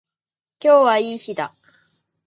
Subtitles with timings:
[0.59, 1.53] 今日はいい日だ。